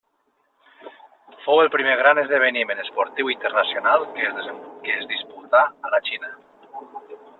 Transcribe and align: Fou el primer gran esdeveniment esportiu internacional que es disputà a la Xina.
Fou 1.47 1.59
el 1.63 1.69
primer 1.75 1.93
gran 1.99 2.21
esdeveniment 2.21 2.81
esportiu 2.85 3.29
internacional 3.35 4.07
que 4.17 4.97
es 4.97 5.07
disputà 5.13 5.63
a 5.89 5.93
la 5.97 6.01
Xina. 6.09 6.33